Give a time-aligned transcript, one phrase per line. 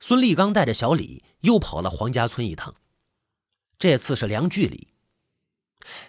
[0.00, 2.74] 孙立刚带着小李又跑了黄家村一趟，
[3.78, 4.88] 这次是量距离。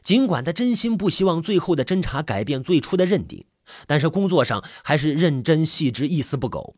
[0.04, 3.46] 尽管他真心不希望最后的侦查改变最初的认定，
[3.88, 6.76] 但是工作上还是认真细致，一丝不苟。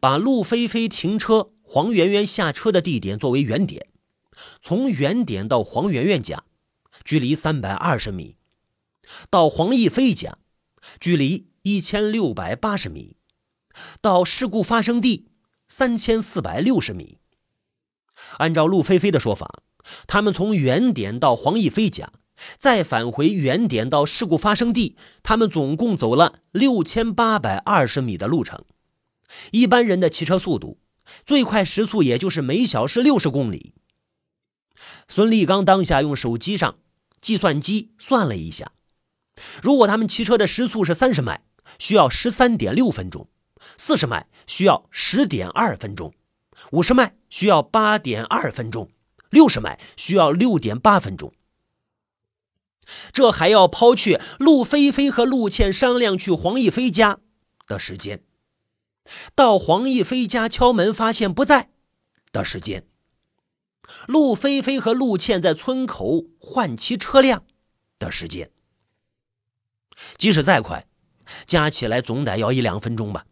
[0.00, 3.86] 把陆飞飞停车、黄圆圆下车的地点作为原点，
[4.60, 6.42] 从原点到黄圆圆家，
[7.04, 8.36] 距离三百二十米；
[9.30, 10.38] 到黄逸飞家，
[10.98, 13.16] 距离一千六百八十米；
[14.00, 15.28] 到事故发生地，
[15.70, 17.16] 三千四百六十米。
[18.36, 19.62] 按照陆飞飞的说法，
[20.06, 22.12] 他们从原点到黄逸飞家，
[22.58, 28.62] 再返回原点到事故发生地，他们总共走了六千八百二十米的路程。
[29.52, 30.78] 一般人的骑车速度，
[31.24, 33.72] 最快时速也就是每小时六十公里。
[35.08, 36.76] 孙立刚当下用手机上
[37.20, 38.72] 计算机算了一下，
[39.62, 41.42] 如果他们骑车的时速是三十迈，
[41.78, 43.28] 需要十三点六分钟；
[43.76, 46.12] 四十迈需要十点二分钟；
[46.72, 48.88] 五十迈需要八点二分钟；
[49.30, 51.32] 六十迈需要六点八分钟。
[53.12, 57.18] 这还要抛去陆飞飞和陆倩商量去黄逸飞家
[57.66, 58.24] 的时间。
[59.34, 61.70] 到黄逸飞家敲门，发现不在
[62.32, 62.82] 的时间；
[64.06, 67.44] 陆飞飞和陆倩在村口换骑车辆
[67.98, 68.50] 的时间，
[70.18, 70.86] 即使再快，
[71.46, 73.26] 加起来总得要一两分钟吧。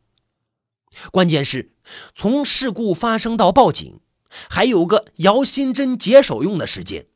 [1.10, 1.72] 关键是，
[2.14, 4.00] 从事故发生到报警，
[4.48, 7.06] 还有个姚新珍解手用的时间。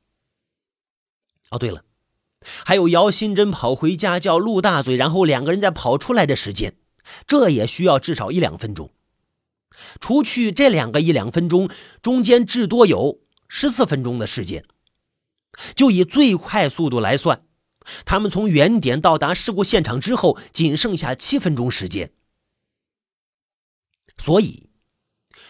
[1.50, 1.84] 哦，对了，
[2.64, 6.76] 还有姚新珍跑回家叫陆大嘴，然后两个人再跑出来的时间。
[7.26, 8.90] 这也需要至少一两分钟。
[10.00, 11.68] 除去这两个一两分钟，
[12.00, 14.64] 中间至多有十四分钟的时间。
[15.74, 17.44] 就以最快速度来算，
[18.04, 22.12] 他们从原点到达事故现场之后，仅剩下七分钟时间。
[24.18, 24.70] 所以，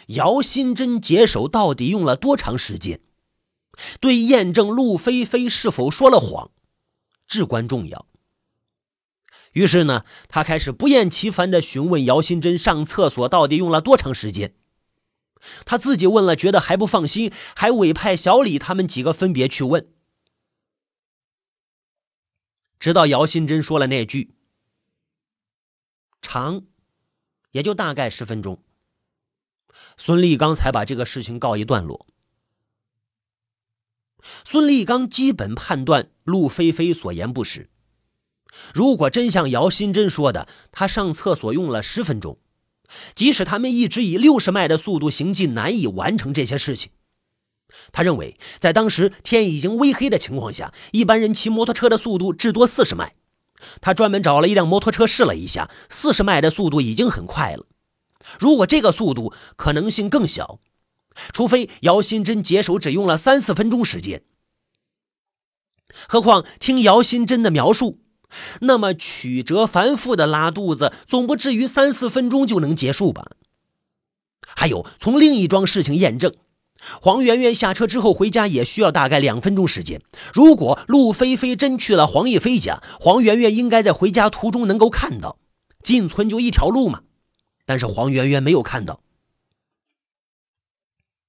[0.09, 3.01] 姚新珍解手到底用了多长时间，
[4.01, 6.51] 对验证陆飞飞是否说了谎，
[7.27, 8.07] 至关重要。
[9.53, 14.55] 于是呢，他开始不厌其烦的询问姚新珍上厕所到底用了多长时间。
[15.67, 19.93] 他自己问了，觉得还不放心，还委派小李他们几个分别去问。
[22.79, 24.35] 直到姚新珍说了那句
[26.23, 26.67] “长”，
[27.53, 28.59] 也就大概十分钟，
[29.97, 32.07] 孙立刚才把这个事情告一段落。
[34.45, 37.69] 孙立刚基本判断陆飞飞所言不实。
[38.75, 42.39] 如果真像姚新珍说的，他上厕所用了十分钟，
[43.15, 46.93] 即使他们一直以六十迈的速度行进，难以完成这些事情。
[47.91, 53.15] 他认为，在当时天已经微黑的情况下，一般人骑摩托车的速度至多四十迈。
[53.81, 57.67] 他专门找了一辆摩托车试了一下，四十迈的速度已经很快了。
[58.39, 60.61] 如果这个速度可能性更小，
[61.33, 64.23] 除非姚新珍解手只用了三四分钟时间。
[66.09, 67.99] 何况听姚新珍的描述。
[68.63, 73.33] 那么曲折繁复的拉肚子，总不至于三四分钟就能结束吧？
[74.57, 76.35] 还有，从另一桩事情验证，
[77.01, 80.03] 黄圆圆下车之后回家也需要大概两分钟时间。
[80.33, 85.39] 如果陆飞飞真去了黄逸飞家，黄圆圆应该在回家途中能够看到，
[85.83, 87.03] 进村就一条路嘛。
[87.65, 89.01] 但是黄圆圆没有看到。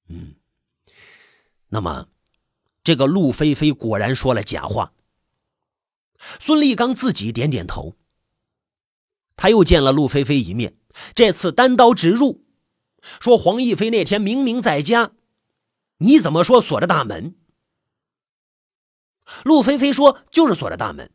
[0.10, 0.34] 嗯，
[1.70, 2.08] 那么，
[2.84, 4.94] 这个陆飞飞果然说了假话。
[6.40, 7.96] 孙立刚自己点点头。
[9.36, 10.76] 他又见了陆飞飞一面，
[11.16, 12.44] 这次单刀直入，
[13.20, 15.12] 说：“黄逸飞那天明明在家，
[15.98, 17.36] 你怎么说锁着大门？”
[19.44, 21.12] 陆飞飞说：“就是锁着大门。”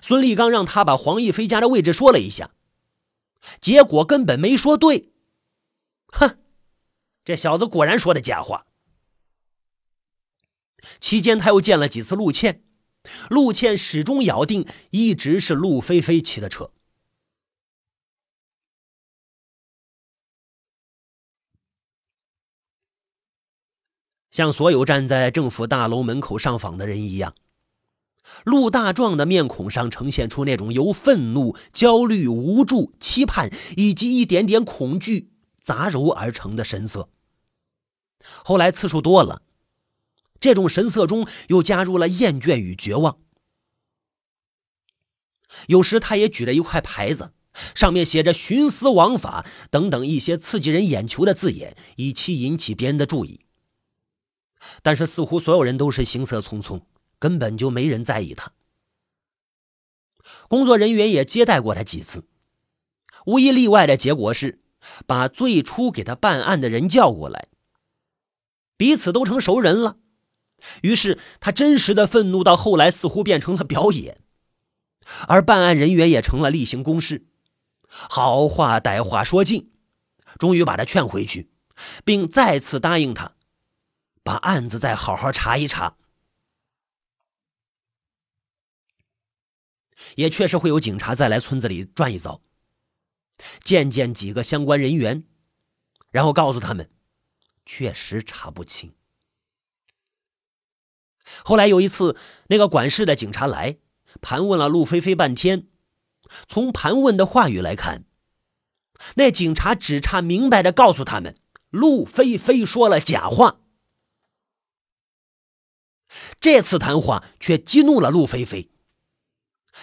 [0.00, 2.54] 孙立刚让他把黄逸飞家的位置说了一下，
[3.60, 5.12] 结果根本没说对。
[6.06, 6.38] 哼，
[7.24, 8.66] 这小子果然说的假话。
[11.00, 12.64] 期间，他又见了几次陆倩。
[13.28, 16.72] 陆倩始终咬定一直是陆飞飞骑的车。
[24.32, 27.34] 像所有站在政府大楼门口上访的人一样，
[28.44, 35.30] 陆大壮的面孔上呈现出那种由愤怒、焦虑、无助、期盼以及一点点恐惧
[35.60, 37.10] 杂糅而成的神色。
[38.42, 39.42] 后来次数多了。
[40.40, 43.18] 这种神色中又加入了厌倦与绝望。
[45.68, 47.32] 有时他也举着一块牌子，
[47.76, 53.38] 上面写着“徇私枉法”等等一些刺激人眼球的字眼，以期引起别人的注意。
[54.82, 56.82] 但是似乎所有人都是行色匆匆，
[57.18, 58.52] 根本就没人在意他。
[60.48, 62.26] 工作人员也接待过他几次，
[63.26, 64.62] 无一例外的结果是，
[65.06, 67.48] 把最初给他办案的人叫过来，
[68.76, 69.96] 彼此都成熟人了。
[70.82, 74.20] 于是他真实的愤怒到后来似乎变成了表演，
[75.26, 77.26] 而办案人员也成了例行公事，
[77.88, 79.72] 好话歹话说尽，
[80.38, 81.50] 终于把他劝回去，
[82.04, 83.34] 并再次答应他，
[84.22, 85.96] 把案子再好好查一查。
[90.16, 92.42] 也确实会有警察再来村子里转一遭，
[93.62, 95.24] 见见几个相关人员，
[96.10, 96.90] 然后告诉他们，
[97.64, 98.94] 确实查不清。
[101.44, 102.16] 后来有一次，
[102.48, 103.78] 那个管事的警察来
[104.20, 105.68] 盘问了陆菲菲半天，
[106.48, 108.04] 从盘问的话语来看，
[109.14, 111.38] 那警察只差明白的告诉他们，
[111.70, 113.61] 陆菲菲说了假话。
[116.40, 118.70] 这次谈话却激怒了陆菲菲。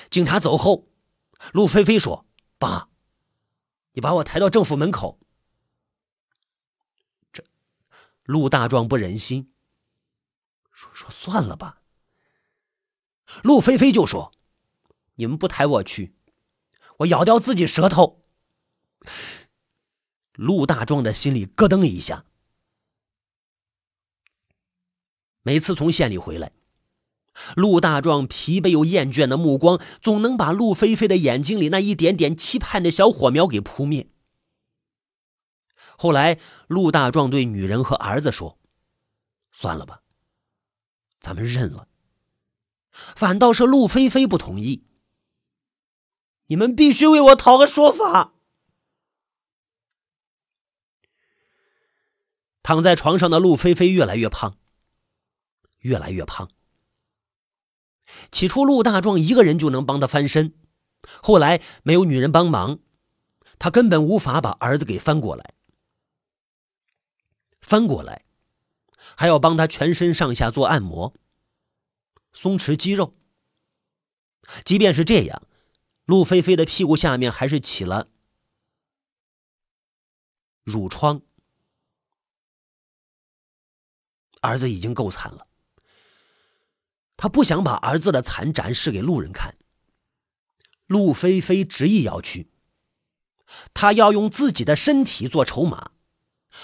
[0.09, 0.87] 警察走后，
[1.53, 2.25] 陆菲菲说
[2.57, 2.89] ：“爸，
[3.93, 5.19] 你把我抬到政府门口。”
[7.33, 7.43] 这，
[8.23, 9.51] 陆大壮不忍心，
[10.71, 11.81] 说：“说算了吧。”
[13.43, 14.31] 陆菲菲就说
[15.15, 16.15] ：“你们不抬我去，
[16.97, 18.23] 我咬掉自己舌头。”
[20.33, 22.25] 陆大壮的心里咯噔一下。
[25.41, 26.51] 每次从县里回来。
[27.55, 34.09] 陆大壮疲惫又厌倦的目光，总能把陆菲菲的眼睛里那一点点期盼的小火苗给扑灭。
[35.97, 38.59] 后来，陆大壮对女人和儿子说
[39.53, 40.01] ：“算了吧，
[41.19, 41.87] 咱们认了。”
[42.91, 44.83] 反倒是陆菲菲不同意
[46.47, 48.33] ：“你们必须为我讨个说法。”
[52.63, 54.57] 躺在床上的陆菲菲越来越胖，
[55.79, 56.49] 越来越胖。
[58.31, 60.53] 起初，陆大壮一个人就能帮他翻身，
[61.21, 62.79] 后来没有女人帮忙，
[63.59, 65.53] 他根本无法把儿子给翻过来。
[67.61, 68.25] 翻过来，
[69.15, 71.13] 还要帮他全身上下做按摩，
[72.33, 73.13] 松弛肌肉。
[74.65, 75.43] 即便是这样，
[76.05, 78.07] 陆菲菲的屁股下面还是起了
[80.65, 81.21] 褥疮。
[84.41, 85.48] 儿子已经够惨了。
[87.21, 89.57] 他不想把儿子的惨展示给路人看。
[90.87, 92.49] 陆菲菲执意要去，
[93.73, 95.91] 他要用自己的身体做筹码，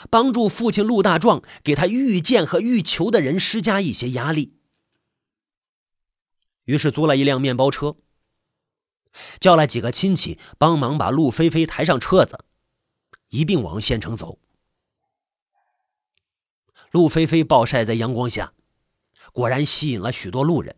[0.09, 4.57] 帮助父亲陆大壮给他遇见和欲求的人施加一些压力。
[6.63, 7.97] 于是租了一辆面包车，
[9.41, 12.45] 叫来几个亲戚帮忙把陆菲菲抬上车子，
[13.27, 14.39] 一并往县城走。
[16.91, 18.53] 陆菲菲暴晒在阳光下。
[19.35, 20.77] 果然吸引了许多路人，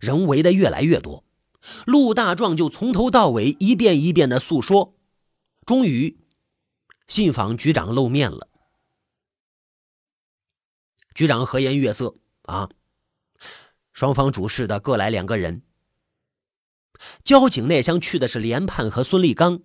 [0.00, 1.22] 人围的越来越多，
[1.84, 4.96] 陆大壮就从头到尾一遍一遍的诉说，
[5.66, 6.18] 终于，
[7.06, 8.48] 信访局长露面了。
[11.14, 12.14] 局长和颜悦色
[12.44, 12.70] 啊，
[13.92, 15.62] 双方主事的各来两个人。
[17.22, 19.60] 交警那厢去的是连判和孙立刚，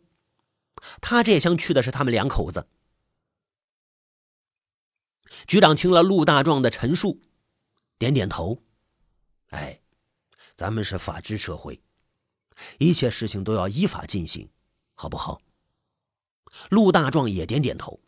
[0.99, 2.67] 他这厢去的是他们两口子。
[5.47, 7.21] 局长听了陆大壮的陈述。
[7.97, 8.61] 点点头，
[9.47, 9.81] 哎，
[10.55, 11.81] 咱们是法治社会，
[12.77, 14.49] 一切事情都要依法进行，
[14.93, 15.41] 好不好？
[16.69, 17.99] 陆大壮也点点头。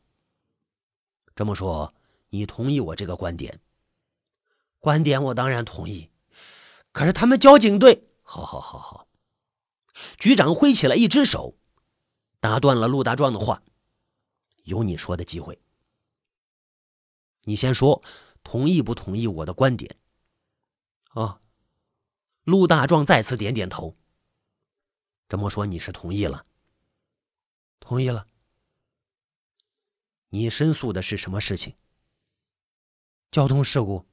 [1.36, 1.94] 这么说，
[2.30, 3.60] 你同意我这个观点？
[4.78, 6.12] 观点我当然同意。
[6.92, 8.08] 可是他们交警队……
[8.22, 9.08] 好好好好。
[10.20, 11.58] 局长挥起了一只手，
[12.40, 13.64] 打断了陆大壮的话
[14.66, 15.60] ：“有你说的机会，
[17.46, 18.04] 你先说。”
[18.52, 19.96] 同意不同意我的观点？
[21.10, 21.40] 啊，
[22.46, 23.96] 陆大壮再次点点头。
[25.28, 26.48] 这么说你是同意了？
[27.80, 28.26] 同意了。
[30.30, 31.76] 你申诉的是什么事情？
[33.30, 34.08] 交通事故。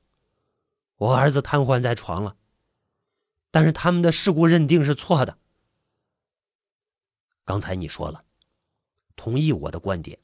[0.97, 2.37] 我儿子瘫痪在床了，
[3.51, 5.39] 但是他们的事故认定是错的。
[7.47, 8.23] 刚才你说了，
[9.15, 10.19] 同意我的观点，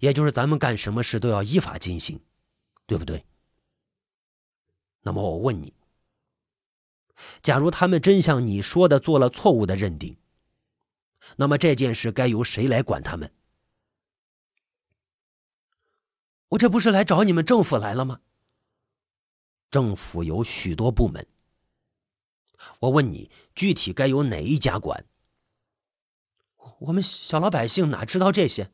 [0.00, 2.20] 也就是咱们干什么事都要依法进行。
[2.86, 3.24] 对不对？
[5.02, 5.74] 那么我问你：
[7.42, 10.16] 假如他们真像你说的做了错误的认定，
[11.36, 13.32] 那么这件事该由谁来管他们？
[16.48, 18.20] 我这不是来找你们政府来了吗？
[19.70, 21.26] 政府有许多部门，
[22.80, 25.04] 我问你，具体该由哪一家管？
[26.78, 28.70] 我们小老百姓哪知道这些？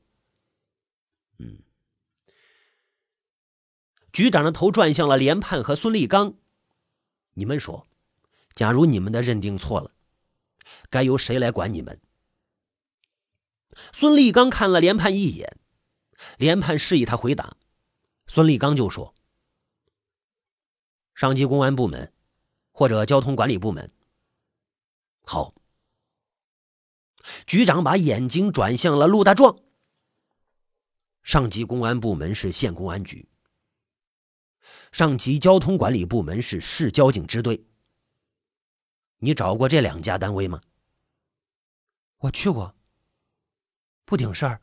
[4.13, 6.35] 局长的头转向了连判和孙立刚，
[7.35, 7.87] 你们说，
[8.55, 9.93] 假如你们的认定错了，
[10.89, 12.01] 该由谁来管你们？
[13.93, 15.59] 孙立刚看了连判一眼，
[16.37, 17.57] 连判示意他回答，
[18.27, 19.15] 孙立刚就说
[21.15, 22.13] ：“上级公安部门，
[22.73, 23.91] 或者交通管理部门。”
[25.25, 25.55] 好。
[27.47, 29.59] 局长把眼睛转向了陆大壮。
[31.23, 33.29] 上级公安部门是县公安局，
[34.93, 37.65] 上级交通管理部门是市交警支队。
[39.19, 40.61] 你找过这两家单位吗？
[42.19, 42.75] 我去过，
[44.05, 44.63] 不顶事儿。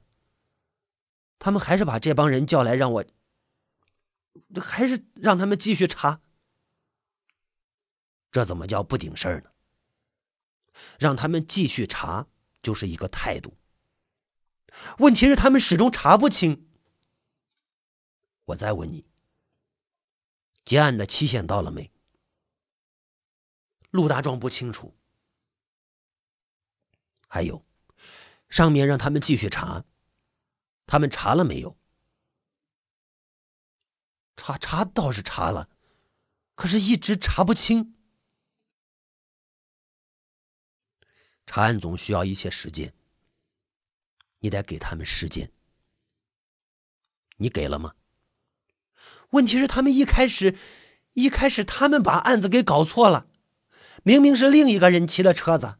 [1.40, 3.06] 他们还是把这帮人叫来，让我，
[4.62, 6.22] 还是让他们继续查。
[8.32, 9.52] 这怎么叫不顶事儿呢？
[11.00, 12.28] 让他们继续查。
[12.64, 13.56] 就是一个态度。
[14.98, 16.68] 问题是他们始终查不清。
[18.46, 19.06] 我再问你，
[20.68, 21.90] 结案的期限到了没？
[23.90, 24.94] 陆大壮不清楚。
[27.26, 27.66] 还有，
[28.50, 29.86] 上面让他们继续查，
[30.86, 31.78] 他们查了没有？
[34.36, 35.70] 查查倒是查了，
[36.56, 37.96] 可是一直查不清。
[41.46, 42.94] 查案总需要一些时间，
[44.40, 45.50] 你得给他们时间。
[47.38, 47.96] 你给了吗？
[49.32, 50.56] 问题是他们一开始，
[51.14, 53.28] 一开始他们把案子给搞错了，
[54.04, 55.76] 明明是另一个人骑的车子，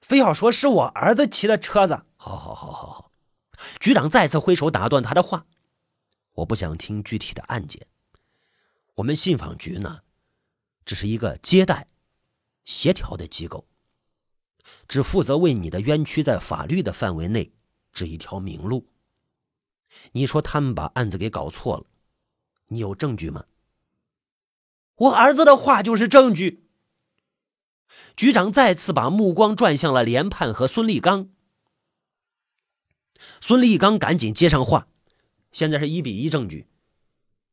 [0.00, 2.04] 非要说是我儿子骑的车子。
[2.16, 3.12] 好好好好好，
[3.78, 5.46] 局长再次挥手打断他的话。
[6.34, 7.86] 我不想听具体的案件。
[8.96, 10.00] 我们信访局呢，
[10.84, 11.86] 只是一个接待、
[12.64, 13.66] 协调的机构。
[14.86, 17.52] 只负责为你的冤屈在法律的范围内
[17.92, 18.88] 指一条明路。
[20.12, 21.86] 你说他们把案子给搞错了，
[22.70, 23.44] 你有证据吗？
[24.96, 26.66] 我儿子的话就是证据。
[28.16, 31.30] 局长再次把目光转向了连判和孙立刚。
[33.40, 34.88] 孙立刚赶紧接上话
[35.52, 36.66] ：“现在是一比一证据，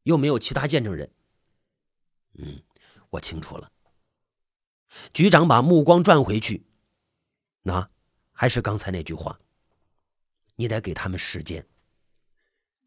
[0.03, 1.09] 又没有其他见证人。”
[2.37, 2.61] 嗯，
[3.11, 3.71] 我清楚了。
[5.13, 6.65] 局长把目光转回去。
[7.63, 7.89] 那
[8.31, 9.39] 还是刚才那句话，
[10.57, 11.65] 你得给他们时间。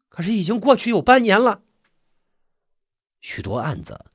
[0.07, 1.63] 可是已经过去有半年了，
[3.21, 4.11] 许多案子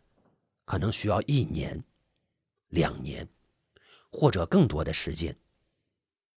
[0.64, 1.84] 可能需要一年、
[2.68, 3.28] 两年，
[4.10, 5.38] 或者更多的时间。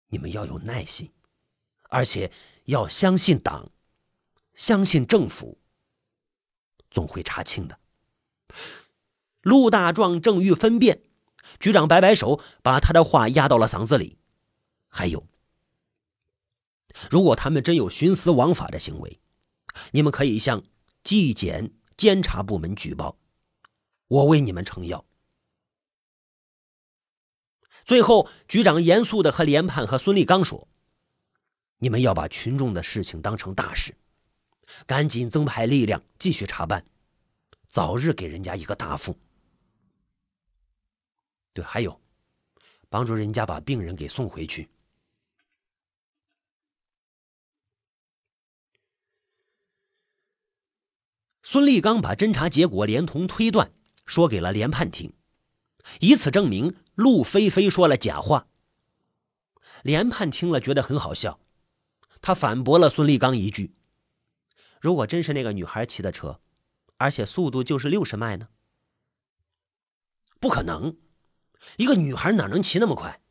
[0.07, 1.11] 你们要有耐心，
[1.89, 2.31] 而且
[2.65, 3.71] 要相信党，
[4.53, 5.59] 相信政府，
[6.89, 7.79] 总会查清的。
[9.41, 11.03] 陆大壮正欲分辨，
[11.59, 14.17] 局长摆摆手，把他的话压到了嗓子里。
[14.87, 15.27] 还有，
[17.11, 19.19] 如果他们真有徇私枉法的行为，
[19.91, 20.63] 你们可以向
[21.03, 23.17] 纪检监察部门举报，
[24.07, 25.03] 我为你们撑腰。
[27.83, 30.69] 最后，局长严肃的和连判和孙立刚说
[31.79, 33.97] ：“你们要把群众的事情当成大事，
[34.85, 36.85] 赶紧增派力量继续查办，
[37.67, 39.19] 早日给人家一个答复。
[41.53, 41.99] 对，还有，
[42.87, 44.69] 帮助人家把病人给送回去。”
[51.51, 53.71] 孙立刚把侦查结果连同推断
[54.05, 55.13] 说给了连判听，
[55.99, 58.45] 以此证明陆菲菲说了假话。
[59.81, 61.39] 连判听了觉得很好笑，
[62.21, 63.73] 他反驳了孙立刚一句
[64.79, 66.39] ：“如果真是那个女孩骑的车，
[66.97, 68.49] 而且速度就是六十迈呢？
[70.39, 70.97] 不可能，
[71.77, 73.23] 一个女孩哪能骑那么快？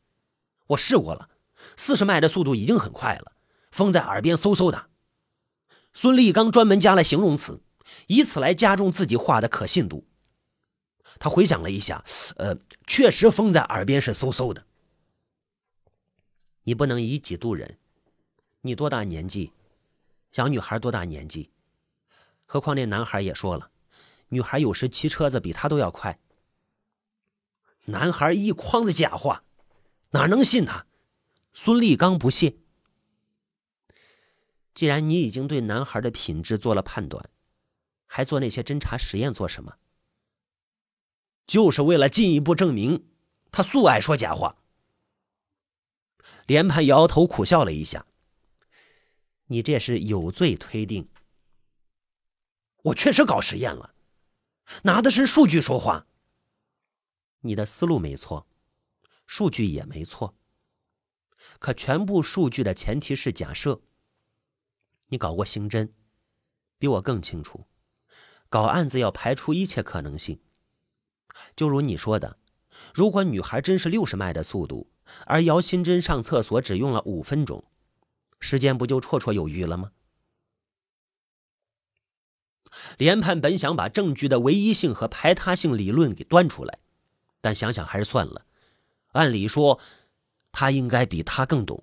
[0.66, 1.30] 我试过了，
[1.76, 3.36] 四十迈的速度已经很快了，
[3.70, 4.90] 风在耳边嗖嗖的。”
[5.94, 7.62] 孙立刚专门加了形容词。
[8.08, 10.04] 以此来加重自己话的可信度。
[11.18, 12.04] 他回想了一下，
[12.36, 14.66] 呃，确实风在耳边是嗖嗖的。
[16.64, 17.78] 你不能以己度人。
[18.60, 19.52] 你多大年纪？
[20.30, 21.50] 小女孩多大年纪？
[22.44, 23.70] 何况那男孩也说了，
[24.28, 26.18] 女孩有时骑车子比他都要快。
[27.86, 29.44] 男孩一筐子假话，
[30.10, 30.86] 哪能信他？
[31.52, 32.56] 孙立刚不屑。
[34.74, 37.30] 既然你已经对男孩的品质做了判断。
[38.08, 39.78] 还做那些侦查实验做什么？
[41.46, 43.08] 就是为了进一步证明
[43.52, 44.56] 他素爱说假话。
[46.46, 48.06] 连判摇摇头，苦笑了一下
[49.48, 51.08] ：“你这是有罪推定。
[52.84, 53.94] 我确实搞实验了，
[54.82, 56.06] 拿的是数据说话。
[57.40, 58.46] 你的思路没错，
[59.26, 60.34] 数据也没错。
[61.58, 63.80] 可全部数据的前提是假设。
[65.08, 65.90] 你搞过刑侦，
[66.78, 67.64] 比我更清楚。”
[68.48, 70.40] 搞案子要排除一切可能性，
[71.54, 72.38] 就如你说的，
[72.94, 74.90] 如果女孩真是六十迈的速度，
[75.26, 77.64] 而姚新珍上厕所只用了五分钟，
[78.40, 79.92] 时间不就绰绰有余了吗？
[82.96, 86.78] 连判本想把证据的唯一性和排他性理论给端出来，
[87.40, 88.46] 但想想还是算了。
[89.12, 89.80] 按理说，
[90.52, 91.82] 他应该比他更懂。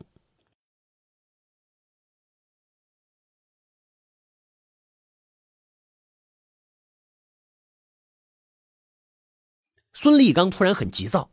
[9.95, 11.31] 孙立刚突然很急躁，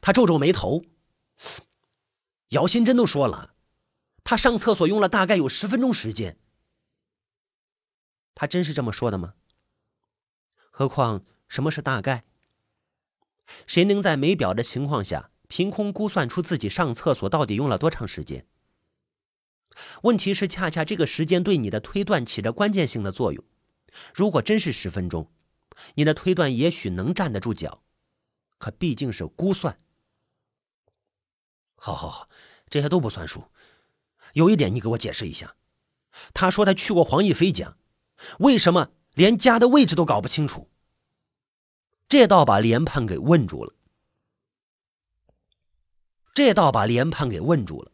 [0.00, 0.82] 他皱皱眉头。
[2.48, 3.54] 姚新真都说了，
[4.24, 6.38] 他上厕所用了大概有十分钟时间。
[8.34, 9.34] 他真是这么说的吗？
[10.70, 12.24] 何况什么是大概？
[13.66, 18.46] 谁能在没表的情况下凭空估算出自己上厕所到底用了多长时间？
[20.02, 23.44] 问题是，恰恰这个时间对你的推断起着关键性的作用。
[24.14, 25.30] 如果真是十分钟，
[25.94, 27.82] 你的推断也许能站得住脚，
[28.58, 29.78] 可毕竟是估算。
[31.76, 32.28] 好好好，
[32.68, 33.44] 这些都不算数。
[34.34, 35.56] 有一点，你给我解释一下。
[36.32, 37.76] 他说他去过黄奕飞家，
[38.38, 40.70] 为什么连家的位置都搞不清楚？
[42.08, 43.74] 这倒把连判给问住了。
[46.34, 47.92] 这倒把连判给问住了。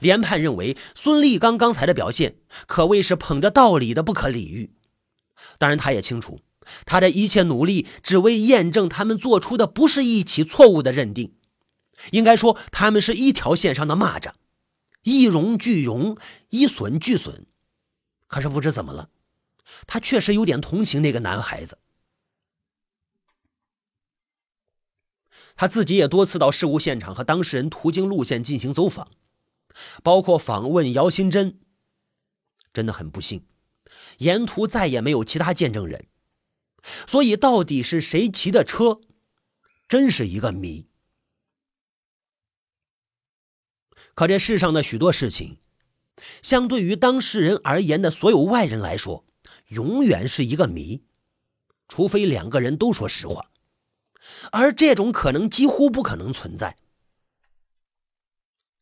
[0.00, 4.74] 连判认为孙立刚刚才的表现可谓是捧着道理的不可理喻。
[5.58, 6.40] 当然，他也清楚。
[6.84, 11.34] 他的一切努力，只为验证他们做出的不是一起错误的认定。
[12.12, 14.32] 应该说，他们是一条线上的蚂蚱，
[15.02, 16.18] 一荣俱荣，
[16.50, 17.46] 一损俱损。
[18.26, 19.08] 可是不知怎么了，
[19.86, 21.78] 他确实有点同情那个男孩子。
[25.54, 29.08] 他自己也多次到事故现场和当事人途经路线进行走访，
[30.02, 31.58] 包括访问姚新珍。
[32.74, 33.46] 真的很不幸，
[34.18, 36.08] 沿途再也没有其他见证人。
[37.06, 39.00] 所以，到底是谁骑的车，
[39.88, 40.88] 真是一个谜。
[44.14, 45.58] 可这世上的许多事情，
[46.42, 49.26] 相对于当事人而言的所有外人来说，
[49.68, 51.04] 永远是一个谜，
[51.88, 53.50] 除非两个人都说实话，
[54.52, 56.76] 而这种可能几乎不可能存在。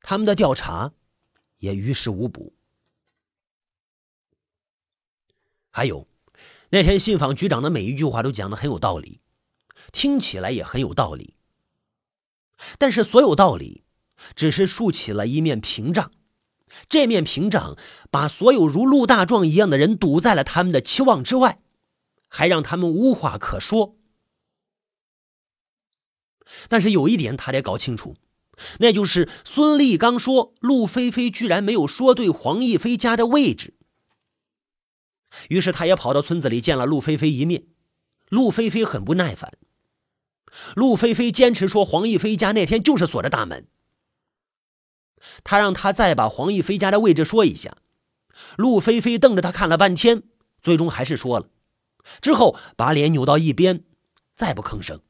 [0.00, 0.92] 他们的调查
[1.58, 2.54] 也于事无补。
[5.70, 6.06] 还有。
[6.74, 9.20] 那天信访局长的每一句话都讲的很有道理，
[9.92, 11.34] 听起来也很有道理。
[12.78, 13.84] 但是所有道理，
[14.34, 16.10] 只是竖起了一面屏障，
[16.88, 17.78] 这面屏障
[18.10, 21.60] 把所有如陆大壮一样的人堵在了他们的期望之外，
[22.26, 23.94] 还让他们无话可说。
[26.68, 28.16] 但是有一点他得搞清楚，
[28.80, 33.74] 那就是孙立刚说陆菲菲居然没有说对黄奕飞家的位置。
[35.48, 37.64] 于是，他也跑到村子里见了陆菲菲一面。
[38.28, 39.52] 陆菲菲很不耐烦。
[40.74, 43.66] 陆菲菲坚持说，黄奕飞家那天就是锁着大门。
[45.42, 47.76] 他让他再把黄奕飞家的位置说一下。
[48.56, 50.22] 陆菲菲瞪着他看了半天，
[50.62, 51.48] 最终还是说了。
[52.20, 53.84] 之后，把脸扭到一边，
[54.34, 55.00] 再不吭声。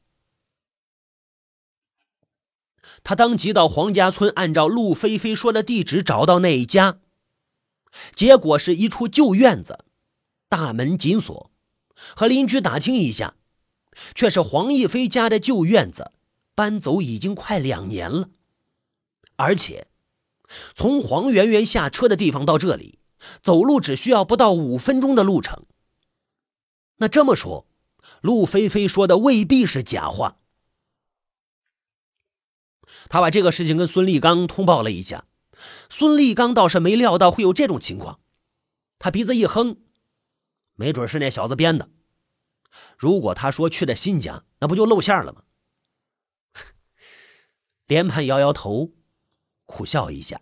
[3.03, 6.99] 他当即到黄家村，按照陆菲菲说的地址找到那一家，
[8.15, 9.84] 结果是一处旧院子。
[10.47, 11.51] 大门紧锁，
[12.15, 13.35] 和邻居打听一下，
[14.13, 16.11] 却是黄奕飞家的旧院子，
[16.53, 18.29] 搬走已经快两年了，
[19.35, 19.87] 而且
[20.75, 22.99] 从黄圆圆下车的地方到这里，
[23.41, 25.65] 走路只需要不到五分钟的路程。
[26.97, 27.67] 那这么说，
[28.21, 30.37] 陆菲菲说的未必是假话。
[33.09, 35.25] 他把这个事情跟孙立刚通报了一下，
[35.89, 38.19] 孙立刚倒是没料到会有这种情况，
[38.99, 39.77] 他鼻子一哼。
[40.75, 41.89] 没准是那小子编的。
[42.97, 45.43] 如果他说去的新家，那不就露馅了吗？
[47.87, 48.93] 连盘摇摇头，
[49.65, 50.41] 苦笑一下。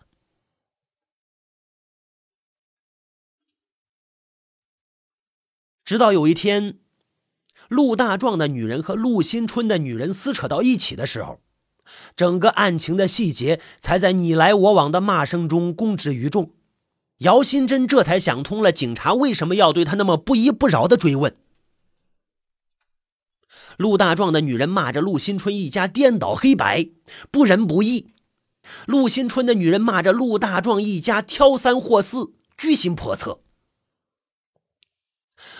[5.84, 6.80] 直到有一天，
[7.67, 11.41] 陆大壮的女人和陆新春的女人撕扯到一起的时候，
[12.15, 16.56] 整个案情的细节才在你来我往的骂声中公之于众。
[17.24, 21.36] 姚新珍这才想通了，警察为什么要对他那么不依不饶的追问。
[23.78, 26.90] 陆大壮的女人骂着陆新春一家颠倒黑白、
[27.32, 28.10] 不仁不义；
[28.86, 33.40] 陆新春的女人骂着陆大壮一家挑三货四、居心叵测。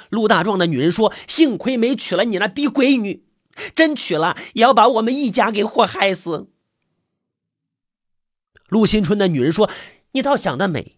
[0.10, 3.26] 陆大壮的女人说：“幸亏没娶了你那逼闺女，
[3.74, 6.50] 真娶了也要把我们一家给祸害死。”
[8.68, 9.70] 陆新春的女人说
[10.12, 10.98] ：“你倒想得美。”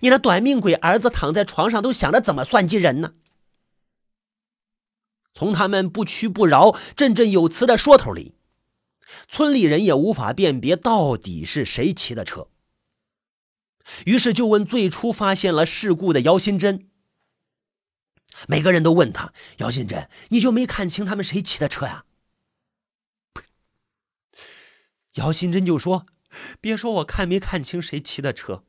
[0.00, 3.14] 你那短命鬼儿子躺在床上，都想着怎么算计人呢？
[5.34, 8.34] 从他们不屈不挠、振振有词的说头里，
[9.28, 12.48] 村里人也无法辨别到底是谁骑的车。
[14.06, 16.88] 于是就问最初发现了事故的姚新珍。
[18.46, 22.04] 每个人都问他：“姚新珍，你就没看清他们谁骑的车呀？”
[25.14, 26.06] 姚新珍就说
[26.60, 28.64] ：“别说我看没看清谁骑的车，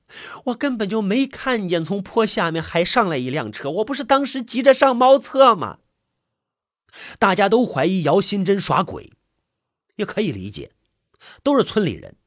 [0.45, 5.79] 我根本就没看见从坡下面还上来一辆车，我不是当时急着上茅厕吗？”
[7.19, 9.13] 大家都怀疑姚新珍耍鬼，
[9.95, 10.71] 也可以理解，
[11.43, 12.17] 都是村里人，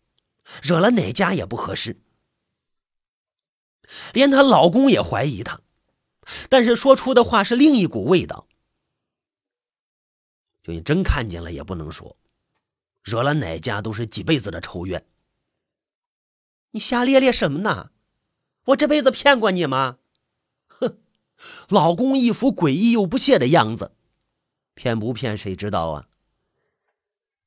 [0.63, 2.01] 惹了哪家也不合适。
[4.13, 5.61] 连她老公也怀疑她，
[6.49, 8.47] 但是说出的话是另一股味道。
[10.63, 12.17] 就你真看见了也不能说，
[13.03, 15.05] 惹了哪家都是几辈子的仇怨。
[16.75, 17.93] 你瞎咧咧什么呢？
[18.65, 19.99] 我这辈子骗过你吗？
[20.67, 20.99] 哼！
[21.69, 23.95] 老公一副诡异又不屑的样子。
[24.75, 26.09] 骗不骗谁知道啊？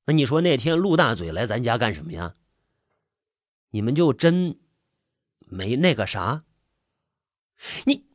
[0.05, 2.35] 那你说那天陆大嘴来咱家干什么呀？
[3.71, 4.57] 你们就真
[5.39, 6.45] 没那个啥？
[7.85, 8.05] 你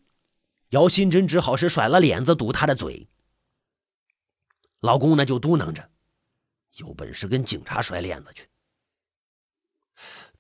[0.71, 3.11] 姚新珍只好是甩了脸子堵他的嘴。
[4.81, 5.91] 老公呢就嘟囔着
[6.79, 8.49] ：“有本事跟警察甩脸子去。”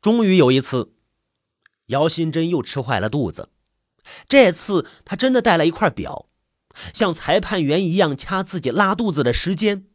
[0.03, 0.93] 终于有一次，
[1.87, 3.51] 姚新珍又吃坏了肚子，
[4.29, 6.29] 这次他真的带了一块表。
[6.95, 9.87] 像裁判员一样掐自己拉肚子的时间，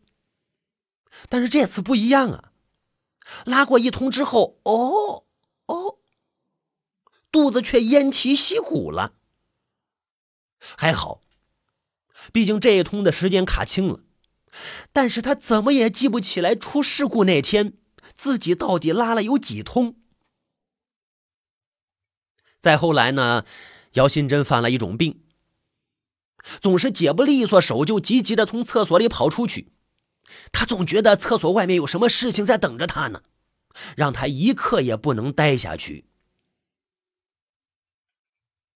[1.28, 2.52] 但是这次不一样啊！
[3.46, 5.26] 拉过一通之后，哦
[5.66, 5.98] 哦，
[7.32, 9.16] 肚子却偃旗息鼓了。
[10.60, 11.24] 还好，
[12.32, 14.02] 毕竟这一通的时间卡清了，
[14.94, 17.74] 但是他怎么也记不起来出事故那天
[18.18, 19.96] 自己到底拉了有几通。
[22.60, 23.46] 再后来呢，
[23.94, 25.22] 姚新珍犯了一种病。
[26.60, 29.74] 总是解不利索手，就急急的从厕所里跑出去。
[30.52, 33.22] 他总觉得厕所外面有什么事情在等着他呢，
[33.96, 36.06] 让他一刻也不能待下去。